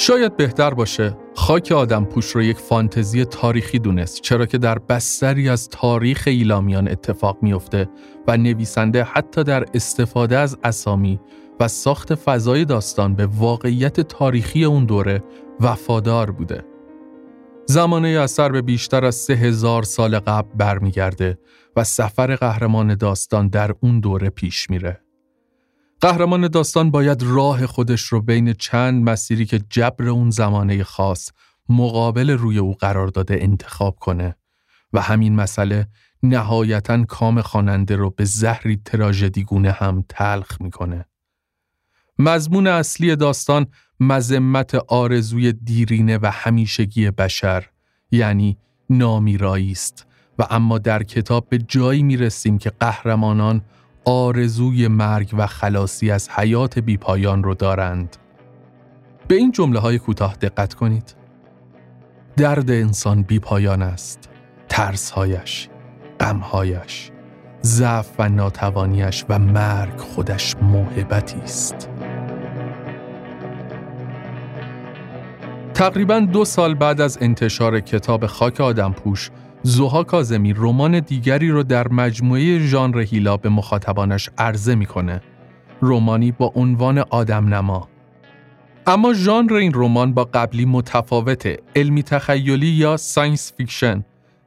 شاید 0.01 0.37
بهتر 0.37 0.73
باشه 0.73 1.17
خاک 1.35 1.71
آدم 1.71 2.05
پوش 2.05 2.25
رو 2.25 2.41
یک 2.41 2.57
فانتزی 2.57 3.25
تاریخی 3.25 3.79
دونست 3.79 4.21
چرا 4.21 4.45
که 4.45 4.57
در 4.57 4.79
بستری 4.79 5.49
از 5.49 5.69
تاریخ 5.69 6.23
ایلامیان 6.27 6.87
اتفاق 6.87 7.37
میافته 7.41 7.89
و 8.27 8.37
نویسنده 8.37 9.03
حتی 9.03 9.43
در 9.43 9.65
استفاده 9.73 10.37
از 10.37 10.57
اسامی 10.63 11.19
و 11.59 11.67
ساخت 11.67 12.15
فضای 12.15 12.65
داستان 12.65 13.15
به 13.15 13.25
واقعیت 13.25 13.99
تاریخی 13.99 14.65
اون 14.65 14.85
دوره 14.85 15.23
وفادار 15.59 16.31
بوده. 16.31 16.65
زمانه 17.65 18.07
اثر 18.07 18.49
به 18.49 18.61
بیشتر 18.61 19.05
از 19.05 19.15
سه 19.15 19.33
هزار 19.33 19.83
سال 19.83 20.19
قبل 20.19 20.49
برمیگرده 20.57 21.37
و 21.75 21.83
سفر 21.83 22.35
قهرمان 22.35 22.95
داستان 22.95 23.47
در 23.47 23.75
اون 23.81 23.99
دوره 23.99 24.29
پیش 24.29 24.69
میره. 24.69 25.00
قهرمان 26.01 26.47
داستان 26.47 26.91
باید 26.91 27.23
راه 27.23 27.67
خودش 27.67 28.01
رو 28.01 28.21
بین 28.21 28.53
چند 28.53 29.09
مسیری 29.09 29.45
که 29.45 29.61
جبر 29.69 30.07
اون 30.09 30.29
زمانه 30.29 30.83
خاص 30.83 31.29
مقابل 31.69 32.29
روی 32.29 32.57
او 32.57 32.73
قرار 32.73 33.07
داده 33.07 33.37
انتخاب 33.41 33.95
کنه 33.99 34.35
و 34.93 35.01
همین 35.01 35.35
مسئله 35.35 35.87
نهایتا 36.23 37.05
کام 37.05 37.41
خواننده 37.41 37.95
رو 37.95 38.09
به 38.09 38.25
زهری 38.25 38.81
تراژدیگونه 38.85 39.71
هم 39.71 40.03
تلخ 40.09 40.61
می‌کنه. 40.61 41.05
مضمون 42.19 42.67
اصلی 42.67 43.15
داستان 43.15 43.67
مذمت 43.99 44.75
آرزوی 44.75 45.53
دیرینه 45.53 46.17
و 46.17 46.31
همیشگی 46.33 47.11
بشر 47.11 47.65
یعنی 48.11 48.57
نامیرایی 48.89 49.71
است 49.71 50.05
و 50.39 50.47
اما 50.49 50.77
در 50.77 51.03
کتاب 51.03 51.49
به 51.49 51.57
جایی 51.57 52.03
می‌رسیم 52.03 52.57
که 52.57 52.69
قهرمانان 52.69 53.61
آرزوی 54.05 54.87
مرگ 54.87 55.29
و 55.37 55.47
خلاصی 55.47 56.11
از 56.11 56.29
حیات 56.29 56.79
بیپایان 56.79 57.43
رو 57.43 57.55
دارند. 57.55 58.17
به 59.27 59.35
این 59.35 59.51
جمله 59.51 59.79
های 59.79 59.99
کوتاه 59.99 60.35
دقت 60.35 60.73
کنید. 60.73 61.15
درد 62.37 62.71
انسان 62.71 63.23
بیپایان 63.23 63.81
است. 63.81 64.29
ترسهایش، 64.69 65.69
غمهایش، 66.19 67.11
ضعف 67.63 68.09
و 68.19 68.29
ناتوانیش 68.29 69.25
و 69.29 69.39
مرگ 69.39 69.97
خودش 69.97 70.55
موهبتی 70.61 71.39
است. 71.39 71.89
تقریبا 75.73 76.19
دو 76.19 76.45
سال 76.45 76.73
بعد 76.73 77.01
از 77.01 77.17
انتشار 77.21 77.79
کتاب 77.79 78.25
خاک 78.25 78.61
آدمپوش 78.61 79.29
زوها 79.63 80.03
کازمی 80.03 80.53
رمان 80.53 80.99
دیگری 80.99 81.49
رو 81.49 81.63
در 81.63 81.87
مجموعه 81.87 82.59
ژانر 82.59 82.99
هیلا 82.99 83.37
به 83.37 83.49
مخاطبانش 83.49 84.29
عرضه 84.37 84.75
می‌کنه. 84.75 85.21
رومانی 85.81 86.31
با 86.31 86.51
عنوان 86.55 86.97
آدم 86.97 87.53
نما. 87.53 87.89
اما 88.87 89.13
ژانر 89.13 89.53
این 89.53 89.71
رمان 89.75 90.13
با 90.13 90.23
قبلی 90.23 90.65
متفاوته 90.65 91.57
علمی 91.75 92.03
تخیلی 92.03 92.67
یا 92.67 92.97
science 92.97 93.53
fiction 93.57 94.03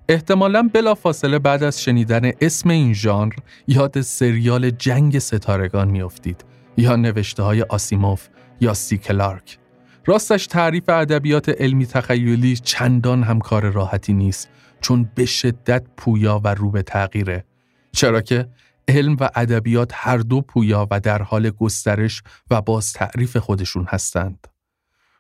احتمالا 0.09 0.71
بلافاصله 0.73 1.38
بعد 1.38 1.62
از 1.62 1.83
شنیدن 1.83 2.33
اسم 2.40 2.71
این 2.71 2.92
ژانر 2.94 3.33
یاد 3.68 4.00
سریال 4.00 4.71
جنگ 4.71 5.18
ستارگان 5.18 5.88
میافتید 5.88 6.44
یا 6.76 6.97
نوشته 6.97 7.42
های 7.42 7.62
آسیموف 7.62 8.28
یا 8.61 8.75
سی 8.75 8.99
کلارک 8.99 9.59
راستش 10.06 10.47
تعریف 10.47 10.88
ادبیات 10.88 11.49
علمی 11.49 11.87
تخیلی 11.87 12.56
چندان 12.56 13.23
هم 13.23 13.38
کار 13.38 13.71
راحتی 13.71 14.12
نیست 14.12 14.49
چون 14.85 15.11
به 15.14 15.25
شدت 15.25 15.87
پویا 15.97 16.41
و 16.45 16.55
رو 16.55 16.71
به 16.71 16.83
تغییره 16.83 17.45
چرا 17.93 18.21
که 18.21 18.49
علم 18.88 19.17
و 19.21 19.31
ادبیات 19.35 19.91
هر 19.95 20.19
دو 20.19 20.41
پویا 20.41 20.88
و 20.91 21.00
در 21.00 21.23
حال 21.23 21.50
گسترش 21.50 22.23
و 22.50 22.62
باز 22.62 22.93
تعریف 22.93 23.37
خودشون 23.37 23.87
هستند. 23.88 24.47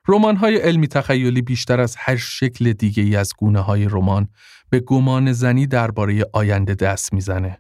رمان 0.08 0.36
های 0.36 0.56
علمی 0.56 0.88
تخیلی 0.88 1.42
بیشتر 1.42 1.80
از 1.80 1.96
هر 1.98 2.16
شکل 2.16 2.72
دیگه 2.72 3.02
ای 3.02 3.16
از 3.16 3.32
گونه 3.38 3.60
های 3.60 3.84
رمان 3.84 4.28
به 4.70 4.80
گمان 4.80 5.32
زنی 5.32 5.66
درباره 5.66 6.24
آینده 6.32 6.74
دست 6.74 7.12
می‌زنه. 7.12 7.58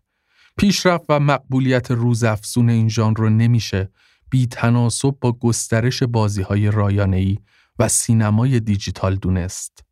پیشرفت 0.58 1.04
و 1.08 1.20
مقبولیت 1.20 1.90
روزافزون 1.90 2.70
این 2.70 2.88
ژانر 2.88 3.16
رو 3.18 3.30
نمیشه 3.30 3.90
بی 4.30 4.46
تناسب 4.46 5.14
با 5.20 5.32
گسترش 5.32 6.02
بازی 6.02 6.42
های 6.42 6.70
رایانه 6.70 7.36
و 7.78 7.88
سینمای 7.88 8.60
دیجیتال 8.60 9.16
دونست. 9.16 9.83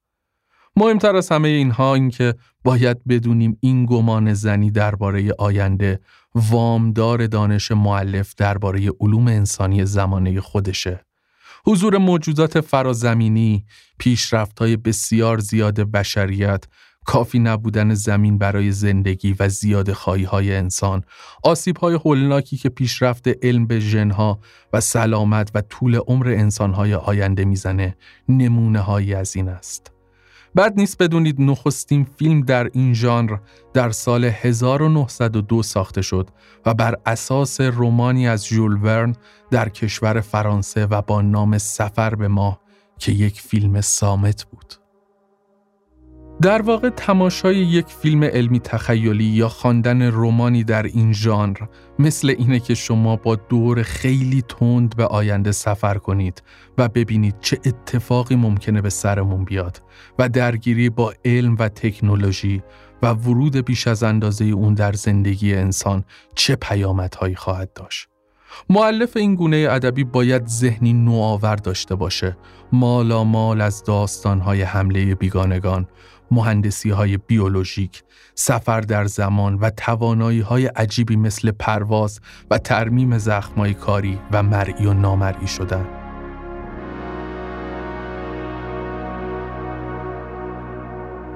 مهمتر 0.76 1.16
از 1.16 1.28
همه 1.28 1.48
اینها 1.48 1.94
این 1.94 2.10
که 2.10 2.34
باید 2.64 3.04
بدونیم 3.08 3.56
این 3.60 3.86
گمان 3.86 4.34
زنی 4.34 4.70
درباره 4.70 5.32
آینده 5.38 6.00
وامدار 6.34 7.26
دانش 7.26 7.72
معلف 7.72 8.34
درباره 8.34 8.90
علوم 9.00 9.26
انسانی 9.26 9.84
زمانه 9.84 10.40
خودشه. 10.40 11.04
حضور 11.66 11.98
موجودات 11.98 12.60
فرازمینی، 12.60 13.64
های 14.60 14.76
بسیار 14.76 15.38
زیاد 15.38 15.80
بشریت، 15.80 16.64
کافی 17.04 17.38
نبودن 17.38 17.94
زمین 17.94 18.38
برای 18.38 18.72
زندگی 18.72 19.36
و 19.38 19.48
زیاد 19.48 19.92
خواهی 19.92 20.24
های 20.24 20.56
انسان، 20.56 21.04
آسیب 21.44 21.76
های 21.76 21.94
هولناکی 21.94 22.56
که 22.56 22.68
پیشرفت 22.68 23.28
علم 23.42 23.66
به 23.66 23.80
ژنها 23.80 24.40
و 24.72 24.80
سلامت 24.80 25.50
و 25.54 25.60
طول 25.60 25.96
عمر 25.96 26.28
انسان 26.28 26.72
های 26.72 26.94
آینده 26.94 27.44
می‌زنه 27.44 27.96
نمونه 28.28 28.80
هایی 28.80 29.14
از 29.14 29.36
این 29.36 29.48
است. 29.48 30.01
بعد 30.54 30.74
نیست 30.76 31.02
بدونید 31.02 31.40
نخستین 31.40 32.06
فیلم 32.18 32.40
در 32.40 32.70
این 32.72 32.94
ژانر 32.94 33.36
در 33.72 33.90
سال 33.90 34.24
1902 34.24 35.62
ساخته 35.62 36.02
شد 36.02 36.28
و 36.66 36.74
بر 36.74 36.96
اساس 37.06 37.60
رومانی 37.60 38.28
از 38.28 38.46
ژول 38.46 38.78
ورن 38.82 39.16
در 39.50 39.68
کشور 39.68 40.20
فرانسه 40.20 40.86
و 40.86 41.02
با 41.02 41.22
نام 41.22 41.58
سفر 41.58 42.14
به 42.14 42.28
ماه 42.28 42.60
که 42.98 43.12
یک 43.12 43.40
فیلم 43.40 43.80
سامت 43.80 44.44
بود. 44.44 44.81
در 46.42 46.62
واقع 46.62 46.88
تماشای 46.88 47.56
یک 47.56 47.86
فیلم 47.86 48.24
علمی 48.24 48.60
تخیلی 48.60 49.24
یا 49.24 49.48
خواندن 49.48 50.02
رومانی 50.02 50.64
در 50.64 50.82
این 50.82 51.12
ژانر 51.12 51.56
مثل 51.98 52.34
اینه 52.38 52.60
که 52.60 52.74
شما 52.74 53.16
با 53.16 53.36
دور 53.36 53.82
خیلی 53.82 54.42
تند 54.42 54.96
به 54.96 55.06
آینده 55.06 55.52
سفر 55.52 55.98
کنید 55.98 56.42
و 56.78 56.88
ببینید 56.88 57.34
چه 57.40 57.58
اتفاقی 57.66 58.36
ممکنه 58.36 58.80
به 58.80 58.90
سرمون 58.90 59.44
بیاد 59.44 59.82
و 60.18 60.28
درگیری 60.28 60.90
با 60.90 61.14
علم 61.24 61.56
و 61.58 61.68
تکنولوژی 61.68 62.62
و 63.02 63.06
ورود 63.12 63.56
بیش 63.56 63.86
از 63.86 64.02
اندازه 64.02 64.44
اون 64.44 64.74
در 64.74 64.92
زندگی 64.92 65.54
انسان 65.54 66.04
چه 66.34 66.56
پیامدهایی 66.56 67.34
خواهد 67.34 67.72
داشت. 67.72 68.08
معلف 68.70 69.16
این 69.16 69.34
گونه 69.34 69.66
ادبی 69.70 70.04
باید 70.04 70.46
ذهنی 70.46 70.92
نوآور 70.92 71.56
داشته 71.56 71.94
باشه 71.94 72.36
مالا 72.72 73.24
مال 73.24 73.60
از 73.60 73.84
داستانهای 73.84 74.62
حمله 74.62 75.14
بیگانگان 75.14 75.86
مهندسی 76.32 76.90
های 76.90 77.16
بیولوژیک، 77.16 78.02
سفر 78.34 78.80
در 78.80 79.04
زمان 79.04 79.54
و 79.54 79.70
توانایی 79.70 80.40
های 80.40 80.66
عجیبی 80.66 81.16
مثل 81.16 81.50
پرواز 81.50 82.20
و 82.50 82.58
ترمیم 82.58 83.18
زخمای 83.18 83.74
کاری 83.74 84.18
و 84.32 84.42
مرئی 84.42 84.86
و 84.86 84.92
نامرئی 84.92 85.46
شدن. 85.46 85.86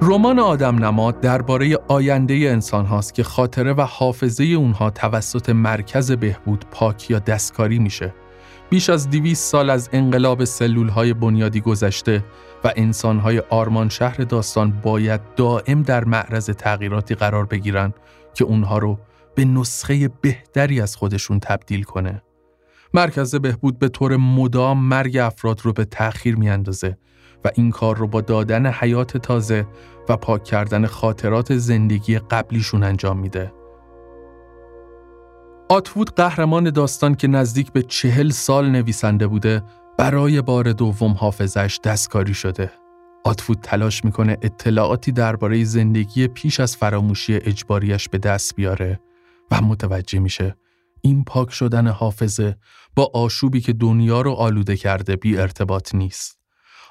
رمان 0.01 0.39
آدم 0.39 0.85
نماد 0.85 1.19
درباره 1.19 1.77
آینده 1.87 2.33
انسان 2.33 2.85
هاست 2.85 3.13
که 3.13 3.23
خاطره 3.23 3.73
و 3.73 3.81
حافظه 3.81 4.43
اونها 4.43 4.89
توسط 4.89 5.49
مرکز 5.49 6.11
بهبود 6.11 6.65
پاک 6.71 7.11
یا 7.11 7.19
دستکاری 7.19 7.79
میشه. 7.79 8.13
بیش 8.69 8.89
از 8.89 9.09
دویست 9.09 9.51
سال 9.51 9.69
از 9.69 9.89
انقلاب 9.93 10.43
سلول 10.43 10.89
های 10.89 11.13
بنیادی 11.13 11.61
گذشته 11.61 12.23
و 12.63 12.73
انسانهای 12.75 13.39
آرمان 13.39 13.89
شهر 13.89 14.17
داستان 14.17 14.71
باید 14.71 15.21
دائم 15.35 15.83
در 15.83 16.03
معرض 16.03 16.49
تغییراتی 16.49 17.15
قرار 17.15 17.45
بگیرن 17.45 17.93
که 18.33 18.43
اونها 18.43 18.77
رو 18.77 18.99
به 19.35 19.45
نسخه 19.45 20.07
بهتری 20.21 20.81
از 20.81 20.95
خودشون 20.95 21.39
تبدیل 21.39 21.83
کنه. 21.83 22.21
مرکز 22.93 23.35
بهبود 23.35 23.79
به 23.79 23.89
طور 23.89 24.17
مدام 24.17 24.83
مرگ 24.83 25.17
افراد 25.17 25.61
رو 25.63 25.73
به 25.73 25.85
تأخیر 25.85 26.35
میاندازه 26.35 26.97
و 27.45 27.51
این 27.55 27.71
کار 27.71 27.97
رو 27.97 28.07
با 28.07 28.21
دادن 28.21 28.65
حیات 28.65 29.17
تازه 29.17 29.67
و 30.09 30.17
پاک 30.17 30.43
کردن 30.43 30.85
خاطرات 30.85 31.55
زندگی 31.57 32.19
قبلیشون 32.19 32.83
انجام 32.83 33.19
میده. 33.19 33.53
آتوود 35.69 36.15
قهرمان 36.15 36.69
داستان 36.69 37.15
که 37.15 37.27
نزدیک 37.27 37.71
به 37.71 37.81
چهل 37.81 38.29
سال 38.29 38.69
نویسنده 38.69 39.27
بوده 39.27 39.63
برای 39.97 40.41
بار 40.41 40.73
دوم 40.73 41.11
حافظش 41.11 41.79
دستکاری 41.83 42.33
شده. 42.33 42.71
آتفود 43.23 43.59
تلاش 43.63 44.05
می‌کنه 44.05 44.37
اطلاعاتی 44.41 45.11
درباره 45.11 45.63
زندگی 45.63 46.27
پیش 46.27 46.59
از 46.59 46.77
فراموشی 46.77 47.35
اجباریش 47.35 48.09
به 48.09 48.17
دست 48.17 48.55
بیاره 48.55 48.99
و 49.51 49.61
متوجه 49.61 50.19
میشه 50.19 50.55
این 51.01 51.23
پاک 51.23 51.51
شدن 51.51 51.87
حافظه 51.87 52.55
با 52.95 53.11
آشوبی 53.13 53.61
که 53.61 53.73
دنیا 53.73 54.21
رو 54.21 54.31
آلوده 54.31 54.77
کرده 54.77 55.15
بی 55.15 55.37
ارتباط 55.37 55.95
نیست. 55.95 56.39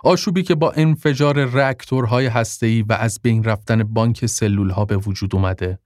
آشوبی 0.04 0.42
که 0.42 0.54
با 0.54 0.72
انفجار 0.72 1.44
رکتورهای 1.44 2.26
هسته‌ای 2.26 2.82
و 2.82 2.92
از 2.92 3.20
بین 3.22 3.44
رفتن 3.44 3.82
بانک 3.82 4.26
سلولها 4.26 4.84
به 4.84 4.96
وجود 4.96 5.34
اومده. 5.34 5.78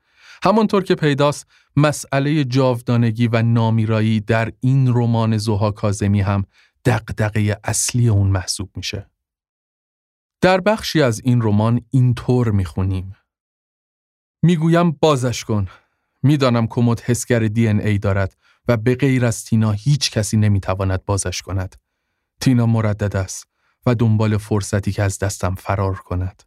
همانطور 0.42 0.85
که 0.85 0.94
پیداست 0.94 1.46
مسئله 1.76 2.44
جاودانگی 2.44 3.28
و 3.28 3.42
نامیرایی 3.42 4.20
در 4.20 4.52
این 4.61 4.88
رمان 4.88 5.37
زوها 5.37 5.70
کازمی 5.70 6.20
هم 6.20 6.44
دقدقه 6.84 7.60
اصلی 7.64 8.08
اون 8.08 8.28
محسوب 8.28 8.70
میشه. 8.76 9.10
در 10.40 10.60
بخشی 10.60 11.02
از 11.02 11.20
این 11.24 11.42
رمان 11.42 11.80
اینطور 11.90 12.50
می‌خونیم. 12.50 13.16
می‌گویم 14.42 14.90
بازش 14.90 15.44
کن. 15.44 15.68
می‌دانم 16.22 16.66
کمد 16.66 17.00
حسگر 17.00 17.38
دی 17.40 17.68
ان 17.68 17.80
ای 17.80 17.98
دارد 17.98 18.36
و 18.68 18.76
به 18.76 18.94
غیر 18.94 19.24
از 19.24 19.44
تینا 19.44 19.72
هیچ 19.72 20.10
کسی 20.10 20.36
نمی‌تواند 20.36 21.04
بازش 21.04 21.42
کند. 21.42 21.76
تینا 22.40 22.66
مردد 22.66 23.16
است 23.16 23.46
و 23.86 23.94
دنبال 23.94 24.36
فرصتی 24.36 24.92
که 24.92 25.02
از 25.02 25.18
دستم 25.18 25.54
فرار 25.54 25.94
کند. 25.94 26.42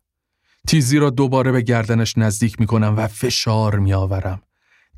تیزی 0.68 0.98
را 0.98 1.10
دوباره 1.10 1.52
به 1.52 1.62
گردنش 1.62 2.18
نزدیک 2.18 2.60
می 2.60 2.68
کنم 2.68 2.98
و 2.98 3.08
فشار 3.08 3.80
می 3.80 3.94
آورم. 3.94 4.42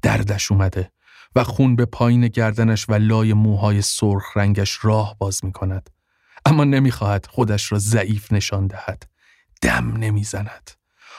دردش 0.01 0.51
اومده 0.51 0.91
و 1.35 1.43
خون 1.43 1.75
به 1.75 1.85
پایین 1.85 2.27
گردنش 2.27 2.89
و 2.89 2.93
لای 2.93 3.33
موهای 3.33 3.81
سرخ 3.81 4.37
رنگش 4.37 4.79
راه 4.81 5.15
باز 5.19 5.45
می 5.45 5.51
کند. 5.51 5.89
اما 6.45 6.63
نمی‌خواهد 6.63 7.25
خودش 7.25 7.71
را 7.71 7.77
ضعیف 7.77 8.33
نشان 8.33 8.67
دهد. 8.67 9.03
دم 9.61 9.97
نمی‌زند. 9.97 10.71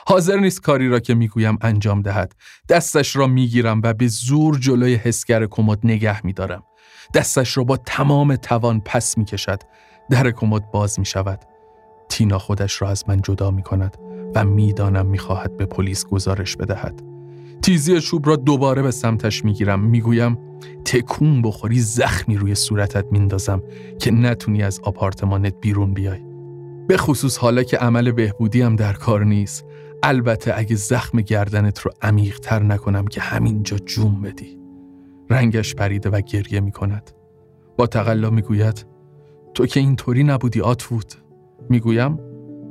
حاضر 0.07 0.37
نیست 0.37 0.63
کاری 0.63 0.89
را 0.89 1.01
که 1.01 1.15
می‌گویم 1.15 1.59
انجام 1.61 2.03
دهد. 2.03 2.33
دستش 2.69 3.17
را 3.17 3.27
می‌گیرم 3.27 3.81
و 3.85 3.93
به 3.93 4.09
زور 4.09 4.59
جلوی 4.59 4.95
حسگر 4.95 5.47
کمد 5.47 5.79
نگه 5.85 6.27
میدارم. 6.27 6.63
دستش 7.15 7.57
را 7.57 7.65
با 7.65 7.77
تمام 7.77 8.37
توان 8.37 8.81
پس 8.81 9.19
می‌کشد. 9.19 9.63
در 10.11 10.31
کمد 10.31 10.71
باز 10.71 10.99
می 10.99 11.07
شود. 11.07 11.45
تینا 12.09 12.39
خودش 12.39 12.83
را 12.83 12.91
از 12.91 13.09
من 13.09 13.23
جدا 13.23 13.51
می 13.51 13.63
کند 13.63 13.97
و 14.35 14.45
می‌دانم 14.45 15.07
می‌خواهد 15.07 15.57
به 15.57 15.67
پلیس 15.67 16.07
گزارش 16.07 16.57
بدهد. 16.57 17.16
تیزی 17.63 18.01
چوب 18.01 18.29
را 18.29 18.37
دوباره 18.37 18.83
به 18.83 18.91
سمتش 18.91 19.45
می‌گیرم. 19.45 19.81
می‌گویم 19.81 20.39
تکون 20.85 21.43
بخوری 21.43 21.81
زخمی 21.81 22.37
روی 22.37 22.55
صورتت 22.55 23.05
میندازم 23.13 23.63
که 23.99 24.11
نتونی 24.11 24.63
از 24.63 24.81
آپارتمانت 24.83 25.55
بیرون 25.61 25.95
بیای. 25.95 26.21
به 26.89 26.97
خصوص 26.97 27.39
حالا 27.39 27.63
که 27.63 27.77
عمل 27.77 28.13
بهبودی 28.13 28.63
هم 28.63 28.77
در 28.77 28.93
کار 28.93 29.25
نیست. 29.25 29.65
البته 30.03 30.53
اگه 30.57 30.77
زخم 30.77 31.21
گردنت 31.21 31.79
رو 31.79 31.91
عمیق 32.03 32.39
تر 32.39 32.63
نکنم 32.63 33.07
که 33.07 33.21
همینجا 33.21 33.77
جون 33.79 34.21
بدی. 34.21 34.59
رنگش 35.31 35.75
پریده 35.75 36.11
و 36.11 36.21
گریه 36.21 36.61
می‌کند. 36.61 37.11
با 37.77 37.87
تقلا 37.87 38.31
می‌گوید 38.31 38.87
تو 39.55 39.67
که 39.67 39.81
اینطوری 39.81 40.25
نبودی 40.25 40.61
آتفود 40.61 41.13
می‌گویم 41.69 42.19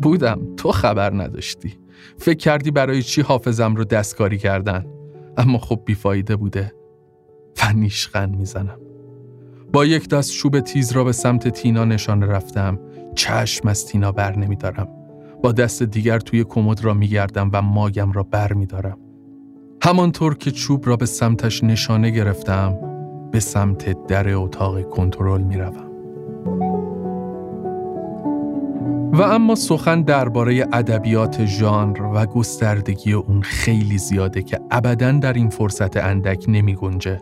بودم 0.02 0.56
تو 0.58 0.72
خبر 0.72 1.14
نداشتی. 1.14 1.80
فکر 2.18 2.38
کردی 2.38 2.72
برای 2.72 3.04
چی 3.04 3.22
حافظم 3.22 3.76
رو 3.76 3.84
دستکاری 3.84 4.38
کردن؟ 4.38 4.86
اما 5.38 5.58
خب 5.58 5.82
بیفایده 5.86 6.36
بوده 6.36 6.74
و 7.64 7.74
نیشخن 7.74 8.30
می‌زنم. 8.30 8.80
با 9.74 9.86
یک 9.86 10.10
دست 10.10 10.32
چوب 10.32 10.60
تیز 10.60 10.92
را 10.92 11.04
به 11.04 11.12
سمت 11.12 11.48
تینا 11.48 11.86
نشانه 11.86 12.26
رفتم. 12.26 12.80
چشم 13.16 13.68
از 13.68 13.86
تینا 13.86 14.12
بر 14.12 14.36
نمیدارم. 14.36 14.88
با 15.44 15.52
دست 15.52 15.84
دیگر 15.84 16.20
توی 16.20 16.44
کمد 16.44 16.84
را 16.84 16.94
میگردم 16.94 17.50
و 17.54 17.62
ماگم 17.62 18.12
را 18.12 18.24
بر 18.24 18.54
میدارم. 18.54 18.98
همانطور 19.82 20.38
که 20.38 20.52
چوب 20.52 20.88
را 20.88 20.96
به 20.96 21.06
سمتش 21.06 21.64
نشانه 21.64 22.10
گرفتم 22.10 22.78
به 23.32 23.40
سمت 23.40 24.08
در 24.08 24.34
اتاق 24.34 24.90
کنترل 24.90 25.42
می‌روم. 25.42 25.95
و 29.16 29.22
اما 29.22 29.56
سخن 29.56 30.02
درباره 30.02 30.68
ادبیات 30.74 31.46
ژانر 31.46 32.02
و 32.02 32.26
گستردگی 32.26 33.14
اون 33.14 33.42
خیلی 33.42 33.98
زیاده 33.98 34.44
که 34.44 34.60
ابدا 34.72 35.12
در 35.12 35.34
این 35.34 35.50
فرصت 35.50 35.98
اندک 35.98 36.46
نمی 36.48 36.76
گنجه. 36.76 37.22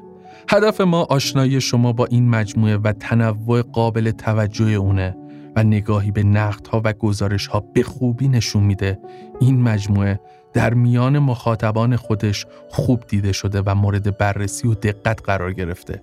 هدف 0.50 0.82
ما 0.82 1.04
آشنایی 1.04 1.62
شما 1.62 1.94
با 1.94 2.06
این 2.06 2.30
مجموعه 2.30 2.78
و 2.78 2.94
تنوع 2.94 3.62
قابل 3.62 4.12
توجه 4.12 4.66
اونه 4.66 5.18
و 5.56 5.64
نگاهی 5.64 6.12
به 6.12 6.24
نقدها 6.24 6.82
و 6.86 6.94
گزارش 6.94 7.48
ها 7.48 7.60
به 7.60 7.84
خوبی 7.84 8.28
نشون 8.28 8.64
میده 8.64 9.00
این 9.40 9.62
مجموعه 9.62 10.20
در 10.54 10.74
میان 10.74 11.20
مخاطبان 11.20 11.96
خودش 11.96 12.46
خوب 12.70 13.04
دیده 13.08 13.32
شده 13.32 13.62
و 13.66 13.76
مورد 13.76 14.18
بررسی 14.18 14.68
و 14.68 14.74
دقت 14.74 15.22
قرار 15.24 15.54
گرفته. 15.54 16.02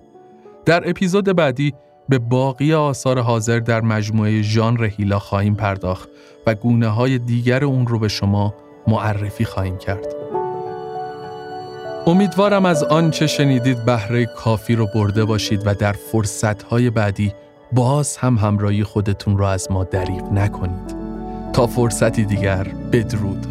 در 0.65 0.89
اپیزود 0.89 1.35
بعدی 1.35 1.73
به 2.11 2.19
باقی 2.19 2.73
آثار 2.73 3.19
حاضر 3.19 3.59
در 3.59 3.81
مجموعه 3.81 4.41
ژانر 4.41 4.83
هیلا 4.83 5.19
خواهیم 5.19 5.55
پرداخت 5.55 6.09
و 6.47 6.55
گونه 6.55 6.87
های 6.87 7.17
دیگر 7.17 7.63
اون 7.63 7.87
رو 7.87 7.99
به 7.99 8.07
شما 8.07 8.53
معرفی 8.87 9.45
خواهیم 9.45 9.77
کرد. 9.77 10.15
امیدوارم 12.07 12.65
از 12.65 12.83
آنچه 12.83 13.27
شنیدید 13.27 13.85
بهره 13.85 14.25
کافی 14.25 14.75
رو 14.75 14.87
برده 14.95 15.25
باشید 15.25 15.61
و 15.65 15.73
در 15.73 15.91
فرصتهای 15.91 16.89
بعدی 16.89 17.33
باز 17.71 18.17
هم 18.17 18.35
همراهی 18.35 18.83
خودتون 18.83 19.37
رو 19.37 19.45
از 19.45 19.71
ما 19.71 19.83
دریغ 19.83 20.31
نکنید. 20.31 20.95
تا 21.53 21.67
فرصتی 21.67 22.25
دیگر 22.25 22.67
بدرود. 22.91 23.50